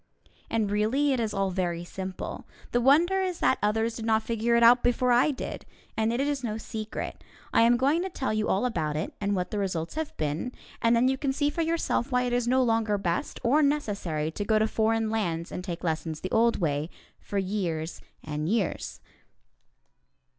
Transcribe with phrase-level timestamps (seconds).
[0.49, 2.47] And, really, it is all very simple.
[2.71, 5.63] The wonder is that others did not figure it out before I did.
[5.95, 7.23] And it is no secret.
[7.53, 10.53] I am going to tell you all about it, and what the results have been,
[10.81, 14.31] and then you can see for yourself why it is no longer best or necessary
[14.31, 16.89] to go to foreign lands and take lessons the old way,
[17.19, 19.01] for years and years.